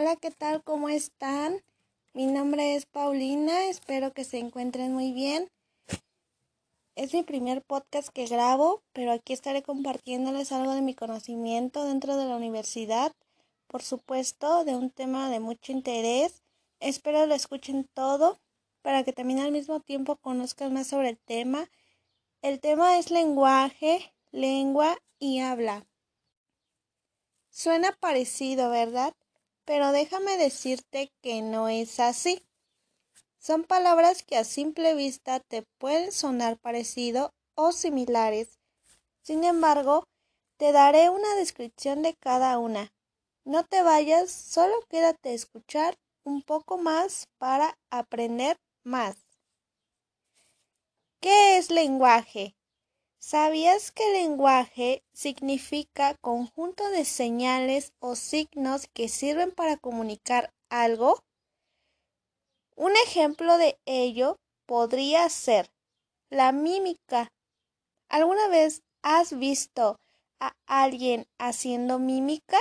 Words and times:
Hola, 0.00 0.14
¿qué 0.14 0.30
tal? 0.30 0.62
¿Cómo 0.62 0.88
están? 0.88 1.60
Mi 2.14 2.26
nombre 2.26 2.76
es 2.76 2.86
Paulina, 2.86 3.64
espero 3.64 4.12
que 4.12 4.22
se 4.22 4.38
encuentren 4.38 4.94
muy 4.94 5.10
bien. 5.12 5.50
Es 6.94 7.12
mi 7.14 7.24
primer 7.24 7.62
podcast 7.62 8.10
que 8.10 8.26
grabo, 8.26 8.84
pero 8.92 9.10
aquí 9.10 9.32
estaré 9.32 9.64
compartiéndoles 9.64 10.52
algo 10.52 10.72
de 10.72 10.82
mi 10.82 10.94
conocimiento 10.94 11.84
dentro 11.84 12.16
de 12.16 12.26
la 12.26 12.36
universidad, 12.36 13.12
por 13.66 13.82
supuesto, 13.82 14.64
de 14.64 14.76
un 14.76 14.90
tema 14.92 15.30
de 15.30 15.40
mucho 15.40 15.72
interés. 15.72 16.44
Espero 16.78 17.26
lo 17.26 17.34
escuchen 17.34 17.90
todo 17.92 18.38
para 18.82 19.02
que 19.02 19.12
también 19.12 19.40
al 19.40 19.50
mismo 19.50 19.80
tiempo 19.80 20.14
conozcan 20.14 20.72
más 20.72 20.86
sobre 20.86 21.08
el 21.08 21.18
tema. 21.18 21.68
El 22.40 22.60
tema 22.60 22.98
es 22.98 23.10
lenguaje, 23.10 24.14
lengua 24.30 24.96
y 25.18 25.40
habla. 25.40 25.88
Suena 27.50 27.90
parecido, 27.98 28.70
¿verdad? 28.70 29.12
Pero 29.68 29.92
déjame 29.92 30.38
decirte 30.38 31.12
que 31.20 31.42
no 31.42 31.68
es 31.68 32.00
así. 32.00 32.42
Son 33.38 33.64
palabras 33.64 34.22
que 34.22 34.38
a 34.38 34.44
simple 34.44 34.94
vista 34.94 35.40
te 35.40 35.62
pueden 35.76 36.10
sonar 36.10 36.56
parecido 36.56 37.34
o 37.54 37.72
similares. 37.72 38.58
Sin 39.20 39.44
embargo, 39.44 40.04
te 40.56 40.72
daré 40.72 41.10
una 41.10 41.34
descripción 41.34 42.00
de 42.00 42.14
cada 42.14 42.58
una. 42.58 42.94
No 43.44 43.62
te 43.62 43.82
vayas, 43.82 44.30
solo 44.30 44.74
quédate 44.88 45.28
a 45.28 45.34
escuchar 45.34 45.98
un 46.24 46.40
poco 46.40 46.78
más 46.78 47.28
para 47.36 47.76
aprender 47.90 48.56
más. 48.84 49.16
¿Qué 51.20 51.58
es 51.58 51.70
lenguaje? 51.70 52.57
¿Sabías 53.20 53.90
que 53.90 54.12
lenguaje 54.12 55.02
significa 55.12 56.14
conjunto 56.20 56.88
de 56.90 57.04
señales 57.04 57.92
o 57.98 58.14
signos 58.14 58.86
que 58.94 59.08
sirven 59.08 59.50
para 59.50 59.76
comunicar 59.76 60.54
algo? 60.70 61.18
Un 62.76 62.92
ejemplo 63.04 63.58
de 63.58 63.76
ello 63.86 64.36
podría 64.66 65.28
ser 65.30 65.68
la 66.30 66.52
mímica. 66.52 67.32
¿Alguna 68.08 68.46
vez 68.46 68.82
has 69.02 69.36
visto 69.36 69.96
a 70.38 70.54
alguien 70.66 71.26
haciendo 71.38 71.98
mímica? 71.98 72.58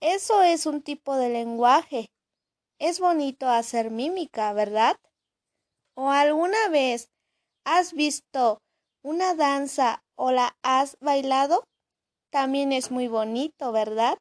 Eso 0.00 0.42
es 0.42 0.64
un 0.64 0.80
tipo 0.80 1.16
de 1.16 1.28
lenguaje. 1.28 2.10
Es 2.78 2.98
bonito 2.98 3.46
hacer 3.46 3.90
mímica, 3.90 4.54
¿verdad? 4.54 4.96
¿O 5.94 6.08
alguna 6.08 6.68
vez 6.70 7.10
has 7.64 7.92
visto 7.92 8.62
una 9.02 9.34
danza 9.34 10.02
o 10.16 10.32
la 10.32 10.56
has 10.62 10.96
bailado, 11.00 11.64
también 12.30 12.72
es 12.72 12.90
muy 12.90 13.08
bonito, 13.08 13.72
¿verdad? 13.72 14.18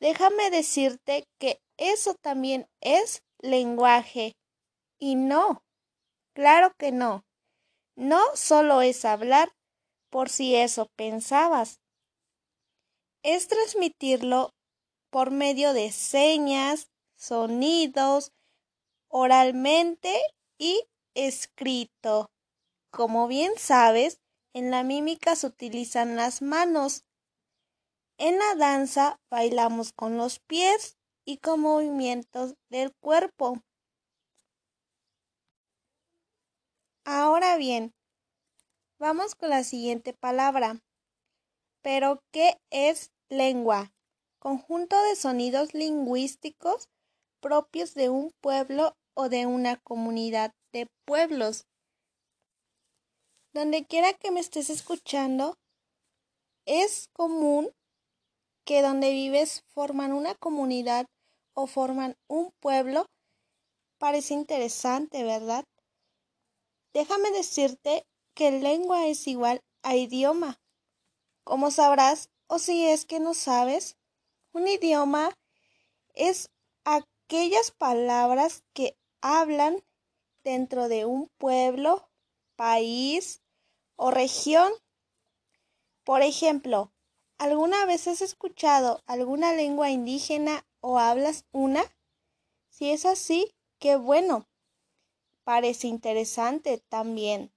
Déjame 0.00 0.50
decirte 0.50 1.24
que 1.38 1.58
eso 1.76 2.14
también 2.20 2.66
es 2.80 3.22
lenguaje. 3.40 4.32
Y 4.98 5.16
no, 5.16 5.62
claro 6.34 6.72
que 6.78 6.92
no. 6.92 7.22
No 7.96 8.20
solo 8.34 8.82
es 8.82 9.04
hablar, 9.04 9.52
por 10.10 10.28
si 10.28 10.56
eso 10.56 10.88
pensabas. 10.96 11.80
Es 13.22 13.48
transmitirlo 13.48 14.50
por 15.10 15.30
medio 15.30 15.72
de 15.72 15.92
señas, 15.92 16.88
sonidos, 17.16 18.32
oralmente 19.08 20.20
y 20.58 20.84
escrito. 21.14 22.26
Como 22.94 23.26
bien 23.26 23.54
sabes, 23.58 24.20
en 24.52 24.70
la 24.70 24.84
mímica 24.84 25.34
se 25.34 25.48
utilizan 25.48 26.14
las 26.14 26.42
manos. 26.42 27.04
En 28.18 28.38
la 28.38 28.54
danza 28.54 29.18
bailamos 29.28 29.92
con 29.92 30.16
los 30.16 30.38
pies 30.38 30.96
y 31.24 31.38
con 31.38 31.58
movimientos 31.58 32.54
del 32.70 32.92
cuerpo. 33.00 33.60
Ahora 37.04 37.56
bien, 37.56 37.92
vamos 39.00 39.34
con 39.34 39.50
la 39.50 39.64
siguiente 39.64 40.12
palabra. 40.12 40.80
Pero, 41.82 42.20
¿qué 42.30 42.58
es 42.70 43.10
lengua? 43.28 43.92
Conjunto 44.38 45.02
de 45.02 45.16
sonidos 45.16 45.74
lingüísticos 45.74 46.88
propios 47.40 47.94
de 47.94 48.08
un 48.08 48.30
pueblo 48.40 48.96
o 49.14 49.28
de 49.28 49.46
una 49.46 49.78
comunidad 49.78 50.52
de 50.72 50.86
pueblos. 51.04 51.66
Donde 53.54 53.86
quiera 53.86 54.12
que 54.12 54.32
me 54.32 54.40
estés 54.40 54.68
escuchando, 54.68 55.56
es 56.66 57.08
común 57.12 57.70
que 58.64 58.82
donde 58.82 59.12
vives 59.12 59.62
forman 59.68 60.12
una 60.12 60.34
comunidad 60.34 61.06
o 61.54 61.68
forman 61.68 62.16
un 62.26 62.50
pueblo. 62.58 63.06
Parece 63.98 64.34
interesante, 64.34 65.22
¿verdad? 65.22 65.64
Déjame 66.92 67.30
decirte 67.30 68.04
que 68.34 68.50
lengua 68.50 69.06
es 69.06 69.28
igual 69.28 69.60
a 69.84 69.94
idioma. 69.94 70.60
Como 71.44 71.70
sabrás, 71.70 72.30
o 72.48 72.58
si 72.58 72.88
es 72.88 73.04
que 73.04 73.20
no 73.20 73.34
sabes, 73.34 73.96
un 74.52 74.66
idioma 74.66 75.30
es 76.14 76.50
aquellas 76.84 77.70
palabras 77.70 78.64
que 78.72 78.96
hablan 79.20 79.80
dentro 80.42 80.88
de 80.88 81.04
un 81.04 81.28
pueblo, 81.38 82.10
país, 82.56 83.43
o 83.96 84.10
región. 84.10 84.72
Por 86.04 86.22
ejemplo, 86.22 86.92
¿alguna 87.38 87.86
vez 87.86 88.06
has 88.08 88.20
escuchado 88.22 89.02
alguna 89.06 89.52
lengua 89.52 89.90
indígena 89.90 90.66
o 90.80 90.98
hablas 90.98 91.44
una? 91.52 91.84
Si 92.68 92.90
es 92.90 93.06
así, 93.06 93.54
qué 93.78 93.96
bueno. 93.96 94.46
Parece 95.44 95.88
interesante 95.88 96.82
también. 96.88 97.52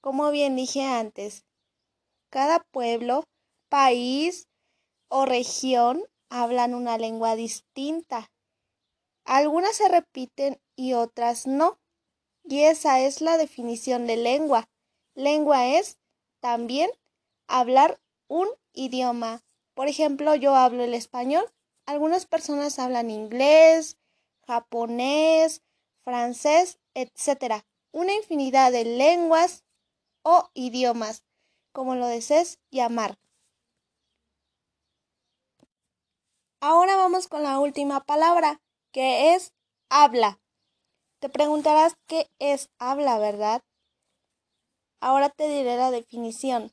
Como 0.00 0.30
bien 0.30 0.56
dije 0.56 0.84
antes, 0.84 1.44
cada 2.30 2.60
pueblo, 2.70 3.24
país 3.68 4.46
o 5.08 5.24
región 5.24 6.02
hablan 6.28 6.74
una 6.74 6.98
lengua 6.98 7.34
distinta. 7.34 8.30
Algunas 9.24 9.76
se 9.76 9.88
repiten 9.88 10.60
y 10.76 10.92
otras 10.92 11.46
no. 11.46 11.78
Y 12.50 12.64
esa 12.64 13.00
es 13.00 13.20
la 13.20 13.36
definición 13.36 14.06
de 14.06 14.16
lengua. 14.16 14.70
Lengua 15.14 15.66
es 15.66 15.98
también 16.40 16.90
hablar 17.46 18.00
un 18.26 18.48
idioma. 18.72 19.42
Por 19.74 19.86
ejemplo, 19.86 20.34
yo 20.34 20.54
hablo 20.54 20.82
el 20.82 20.94
español. 20.94 21.44
Algunas 21.84 22.24
personas 22.24 22.78
hablan 22.78 23.10
inglés, 23.10 23.98
japonés, 24.46 25.60
francés, 26.04 26.78
etc. 26.94 27.64
Una 27.92 28.14
infinidad 28.14 28.72
de 28.72 28.86
lenguas 28.86 29.64
o 30.22 30.48
idiomas, 30.54 31.24
como 31.72 31.96
lo 31.96 32.06
desees 32.06 32.60
llamar. 32.70 33.18
Ahora 36.60 36.96
vamos 36.96 37.28
con 37.28 37.42
la 37.42 37.58
última 37.58 38.04
palabra, 38.04 38.62
que 38.90 39.34
es 39.34 39.52
habla. 39.90 40.40
Te 41.20 41.28
preguntarás 41.28 41.96
qué 42.06 42.30
es 42.38 42.70
habla, 42.78 43.18
¿verdad? 43.18 43.62
Ahora 45.00 45.30
te 45.30 45.48
diré 45.48 45.76
la 45.76 45.90
definición. 45.90 46.72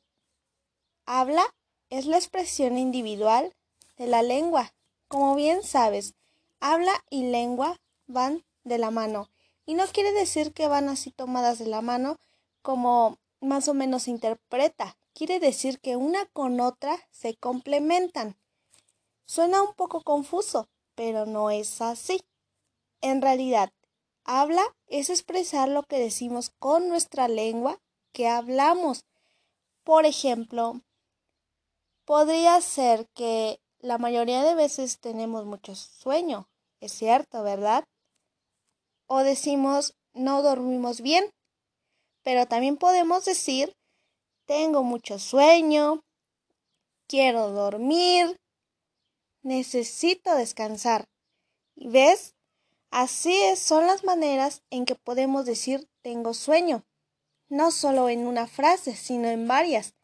Habla 1.04 1.44
es 1.90 2.06
la 2.06 2.16
expresión 2.16 2.78
individual 2.78 3.54
de 3.96 4.06
la 4.06 4.22
lengua. 4.22 4.72
Como 5.08 5.34
bien 5.34 5.64
sabes, 5.64 6.14
habla 6.60 6.92
y 7.10 7.30
lengua 7.30 7.76
van 8.06 8.44
de 8.62 8.78
la 8.78 8.92
mano. 8.92 9.30
Y 9.64 9.74
no 9.74 9.84
quiere 9.88 10.12
decir 10.12 10.52
que 10.52 10.68
van 10.68 10.88
así 10.88 11.10
tomadas 11.10 11.58
de 11.58 11.66
la 11.66 11.80
mano 11.80 12.16
como 12.62 13.18
más 13.40 13.66
o 13.66 13.74
menos 13.74 14.04
se 14.04 14.12
interpreta. 14.12 14.96
Quiere 15.12 15.40
decir 15.40 15.80
que 15.80 15.96
una 15.96 16.24
con 16.26 16.60
otra 16.60 16.96
se 17.10 17.34
complementan. 17.34 18.36
Suena 19.24 19.62
un 19.62 19.74
poco 19.74 20.02
confuso, 20.02 20.68
pero 20.94 21.26
no 21.26 21.50
es 21.50 21.80
así. 21.80 22.22
En 23.00 23.22
realidad, 23.22 23.72
Habla 24.28 24.74
es 24.88 25.08
expresar 25.08 25.68
lo 25.68 25.84
que 25.84 26.00
decimos 26.00 26.50
con 26.58 26.88
nuestra 26.88 27.28
lengua 27.28 27.78
que 28.12 28.26
hablamos. 28.26 29.04
Por 29.84 30.04
ejemplo, 30.04 30.80
podría 32.04 32.60
ser 32.60 33.06
que 33.14 33.60
la 33.78 33.98
mayoría 33.98 34.42
de 34.42 34.56
veces 34.56 34.98
tenemos 34.98 35.46
mucho 35.46 35.76
sueño, 35.76 36.48
es 36.80 36.90
cierto, 36.90 37.44
¿verdad? 37.44 37.84
O 39.06 39.20
decimos 39.20 39.94
no 40.12 40.42
dormimos 40.42 41.02
bien, 41.02 41.30
pero 42.24 42.46
también 42.46 42.78
podemos 42.78 43.24
decir 43.24 43.76
tengo 44.44 44.82
mucho 44.82 45.20
sueño, 45.20 46.00
quiero 47.06 47.50
dormir, 47.50 48.36
necesito 49.42 50.34
descansar. 50.34 51.04
¿Y 51.76 51.88
ves? 51.88 52.35
Así 52.90 53.36
son 53.56 53.86
las 53.86 54.04
maneras 54.04 54.62
en 54.70 54.86
que 54.86 54.94
podemos 54.94 55.44
decir 55.44 55.88
tengo 56.02 56.34
sueño, 56.34 56.84
no 57.48 57.70
solo 57.70 58.08
en 58.08 58.26
una 58.26 58.46
frase, 58.46 58.96
sino 58.96 59.28
en 59.28 59.46
varias. 59.46 59.94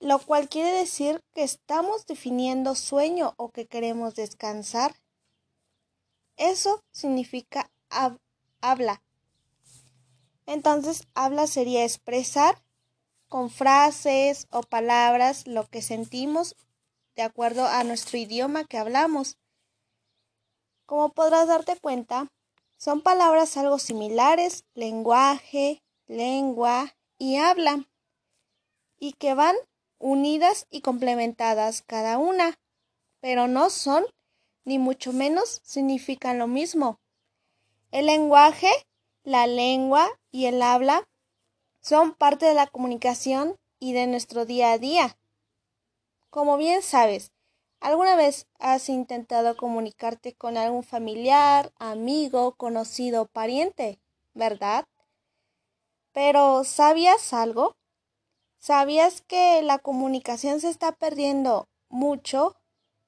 lo 0.00 0.18
cual 0.18 0.48
quiere 0.48 0.70
decir 0.72 1.22
que 1.34 1.42
estamos 1.42 2.06
definiendo 2.06 2.74
sueño 2.74 3.34
o 3.36 3.50
que 3.50 3.66
queremos 3.66 4.14
descansar. 4.14 4.94
Eso 6.36 6.84
significa 6.92 7.70
habla. 8.60 9.02
Entonces, 10.44 11.06
habla 11.14 11.46
sería 11.46 11.84
expresar 11.84 12.62
con 13.28 13.50
frases 13.50 14.46
o 14.50 14.62
palabras 14.62 15.46
lo 15.46 15.66
que 15.66 15.82
sentimos 15.82 16.56
de 17.16 17.22
acuerdo 17.22 17.66
a 17.66 17.82
nuestro 17.82 18.18
idioma 18.18 18.64
que 18.64 18.78
hablamos. 18.78 19.38
Como 20.86 21.10
podrás 21.10 21.48
darte 21.48 21.76
cuenta, 21.76 22.28
son 22.76 23.00
palabras 23.00 23.56
algo 23.56 23.78
similares, 23.78 24.64
lenguaje, 24.74 25.82
lengua 26.06 26.94
y 27.18 27.36
habla, 27.36 27.84
y 28.98 29.12
que 29.14 29.34
van 29.34 29.56
unidas 29.98 30.66
y 30.70 30.82
complementadas 30.82 31.82
cada 31.82 32.18
una, 32.18 32.58
pero 33.20 33.48
no 33.48 33.70
son, 33.70 34.04
ni 34.64 34.78
mucho 34.78 35.12
menos 35.12 35.60
significan 35.64 36.38
lo 36.38 36.46
mismo. 36.46 37.00
El 37.90 38.06
lenguaje, 38.06 38.70
la 39.24 39.46
lengua 39.46 40.08
y 40.30 40.46
el 40.46 40.62
habla 40.62 41.08
son 41.80 42.14
parte 42.14 42.46
de 42.46 42.54
la 42.54 42.66
comunicación 42.66 43.56
y 43.80 43.92
de 43.92 44.06
nuestro 44.06 44.44
día 44.44 44.72
a 44.72 44.78
día. 44.78 45.18
Como 46.30 46.56
bien 46.56 46.82
sabes, 46.82 47.32
¿alguna 47.86 48.16
vez 48.16 48.48
has 48.58 48.88
intentado 48.88 49.56
comunicarte 49.56 50.34
con 50.34 50.56
algún 50.56 50.82
familiar, 50.82 51.72
amigo, 51.78 52.56
conocido, 52.56 53.26
pariente? 53.26 54.00
¿Verdad? 54.34 54.86
Pero 56.12 56.64
¿sabías 56.64 57.32
algo? 57.32 57.76
¿Sabías 58.58 59.20
que 59.20 59.62
la 59.62 59.78
comunicación 59.78 60.60
se 60.60 60.68
está 60.68 60.90
perdiendo 60.96 61.68
mucho 61.88 62.56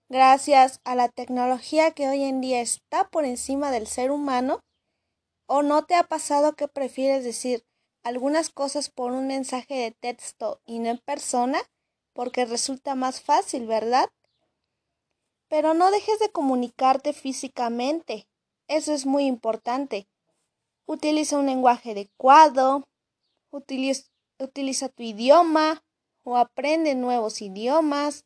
gracias 0.08 0.80
a 0.84 0.94
la 0.94 1.08
tecnología 1.08 1.90
que 1.90 2.08
hoy 2.08 2.22
en 2.22 2.40
día 2.40 2.60
está 2.60 3.10
por 3.10 3.24
encima 3.24 3.72
del 3.72 3.88
ser 3.88 4.12
humano? 4.12 4.60
¿O 5.48 5.62
no 5.62 5.86
te 5.86 5.96
ha 5.96 6.04
pasado 6.04 6.54
que 6.54 6.68
prefieres 6.68 7.24
decir 7.24 7.64
algunas 8.04 8.48
cosas 8.48 8.90
por 8.90 9.10
un 9.10 9.26
mensaje 9.26 9.74
de 9.74 9.90
texto 9.90 10.60
y 10.66 10.78
no 10.78 10.90
en 10.90 10.98
persona? 10.98 11.58
Porque 12.12 12.44
resulta 12.44 12.94
más 12.94 13.20
fácil, 13.20 13.66
¿verdad? 13.66 14.08
Pero 15.48 15.74
no 15.74 15.90
dejes 15.90 16.18
de 16.18 16.30
comunicarte 16.30 17.12
físicamente. 17.12 18.26
Eso 18.66 18.92
es 18.92 19.06
muy 19.06 19.24
importante. 19.24 20.06
Utiliza 20.86 21.38
un 21.38 21.46
lenguaje 21.46 21.92
adecuado, 21.92 22.84
utiliza, 23.50 24.08
utiliza 24.38 24.88
tu 24.88 25.02
idioma 25.02 25.82
o 26.22 26.36
aprende 26.36 26.94
nuevos 26.94 27.40
idiomas. 27.40 28.24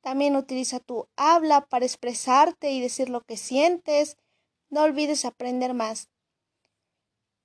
También 0.00 0.36
utiliza 0.36 0.80
tu 0.80 1.08
habla 1.16 1.66
para 1.66 1.84
expresarte 1.84 2.70
y 2.70 2.80
decir 2.80 3.08
lo 3.08 3.20
que 3.20 3.36
sientes. 3.36 4.16
No 4.70 4.82
olvides 4.82 5.24
aprender 5.24 5.74
más. 5.74 6.08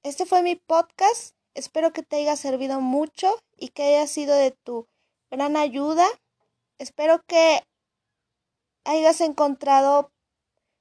Este 0.04 0.26
fue 0.26 0.42
mi 0.42 0.56
podcast. 0.56 1.36
Espero 1.54 1.92
que 1.92 2.04
te 2.04 2.18
haya 2.18 2.36
servido 2.36 2.82
mucho 2.82 3.36
y 3.58 3.70
que 3.70 3.84
haya 3.84 4.08
sido 4.08 4.36
de 4.36 4.52
tu 4.52 4.88
gran 5.30 5.58
ayuda. 5.58 6.06
Espero 6.78 7.24
que 7.28 7.64
hayas 8.88 9.22
encontrado 9.22 10.12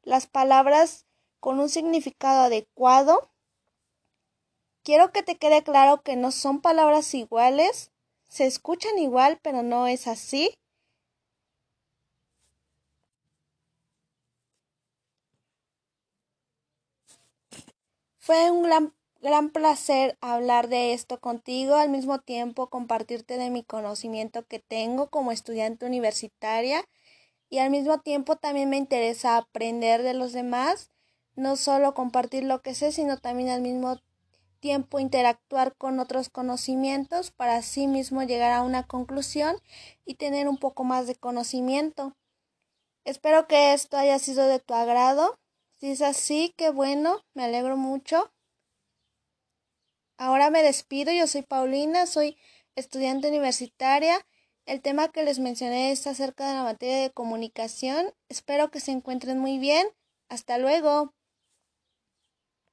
las 0.03 0.26
palabras 0.26 1.06
con 1.41 1.58
un 1.61 1.69
significado 1.69 2.43
adecuado. 2.44 3.31
Quiero 4.82 5.12
que 5.12 5.23
te 5.23 5.37
quede 5.37 5.62
claro 5.62 6.03
que 6.03 6.17
no 6.17 6.31
son 6.31 6.61
palabras 6.61 7.12
iguales. 7.14 7.91
Se 8.29 8.47
escuchan 8.47 8.99
igual, 8.99 9.41
pero 9.43 9.62
no 9.62 9.88
es 9.88 10.06
así. 10.06 10.55
Fue 18.19 18.50
un 18.50 18.62
gran 18.62 18.93
gran 19.20 19.50
placer 19.50 20.17
hablar 20.20 20.69
de 20.69 20.93
esto 20.93 21.19
contigo, 21.20 21.75
al 21.75 21.88
mismo 21.88 22.20
tiempo 22.20 22.69
compartirte 22.69 23.38
de 23.38 23.50
mi 23.50 23.64
conocimiento 23.64 24.47
que 24.47 24.61
tengo 24.61 25.09
como 25.09 25.32
estudiante 25.32 25.85
universitaria 25.87 26.87
y 27.48 27.58
al 27.58 27.70
mismo 27.70 28.00
tiempo 28.00 28.37
también 28.37 28.70
me 28.70 28.76
interesa 28.76 29.37
aprender 29.37 30.02
de 30.02 30.14
los 30.14 30.32
demás, 30.32 30.90
no 31.34 31.56
solo 31.56 31.94
compartir 31.94 32.44
lo 32.44 32.62
que 32.62 32.75
sé, 32.75 32.93
sino 32.93 33.19
también 33.19 33.50
al 33.50 33.60
mismo 33.60 34.00
tiempo 34.60 34.98
interactuar 34.98 35.76
con 35.76 36.00
otros 36.00 36.28
conocimientos 36.28 37.31
para 37.31 37.56
así 37.56 37.87
mismo 37.87 38.22
llegar 38.22 38.52
a 38.52 38.62
una 38.62 38.87
conclusión 38.87 39.56
y 40.04 40.14
tener 40.14 40.48
un 40.48 40.56
poco 40.56 40.82
más 40.82 41.06
de 41.06 41.14
conocimiento. 41.14 42.16
Espero 43.04 43.46
que 43.46 43.72
esto 43.72 43.96
haya 43.96 44.19
sido 44.19 44.46
de 44.49 44.58
tu 44.58 44.75
agrado. 44.75 45.38
Si 45.76 45.90
es 45.90 46.02
así, 46.02 46.54
qué 46.56 46.70
bueno, 46.70 47.22
me 47.34 47.44
alegro 47.44 47.76
mucho. 47.76 48.32
Ahora 50.19 50.50
me 50.50 50.62
despido, 50.62 51.12
yo 51.12 51.26
soy 51.26 51.42
Paulina, 51.42 52.06
soy 52.06 52.37
estudiante 52.75 53.28
universitaria. 53.28 54.26
El 54.66 54.82
tema 54.82 55.08
que 55.08 55.22
les 55.22 55.38
mencioné 55.38 55.92
está 55.92 56.10
acerca 56.10 56.48
de 56.48 56.54
la 56.54 56.64
materia 56.64 57.00
de 57.00 57.12
comunicación. 57.12 58.12
Espero 58.28 58.68
que 58.72 58.80
se 58.80 58.90
encuentren 58.90 59.38
muy 59.38 59.58
bien. 59.58 59.86
Hasta 60.28 60.58
luego. 60.58 61.14